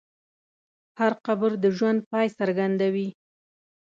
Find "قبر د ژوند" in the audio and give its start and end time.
1.25-1.99